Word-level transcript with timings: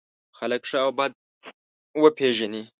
خلک 0.37 0.61
ښه 0.69 0.79
او 0.85 0.91
بد 0.97 1.11
وپېژني. 2.01 2.63